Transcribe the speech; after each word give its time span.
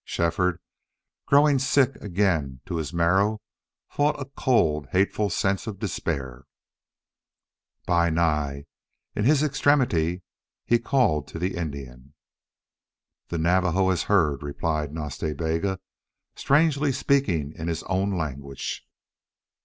Shefford, 0.03 0.59
growing 1.27 1.59
sick 1.59 1.95
again 1.97 2.61
to 2.65 2.77
his 2.77 2.91
marrow, 2.91 3.39
fought 3.87 4.19
a 4.19 4.25
cold, 4.25 4.87
hateful 4.93 5.29
sense 5.29 5.67
of 5.67 5.77
despair. 5.77 6.45
"Bi 7.85 8.09
Nai!" 8.09 8.63
In 9.15 9.25
his 9.25 9.43
extremity 9.43 10.23
he 10.65 10.79
called 10.79 11.27
to 11.27 11.37
the 11.37 11.55
Indian. 11.55 12.15
"The 13.27 13.37
Navajo 13.37 13.91
has 13.91 14.01
heard," 14.09 14.41
replied 14.41 14.91
Nas 14.91 15.19
Ta 15.19 15.35
Bega, 15.35 15.79
strangely 16.35 16.91
speaking 16.91 17.53
in 17.55 17.67
his 17.67 17.83
own 17.83 18.09
language. 18.17 18.83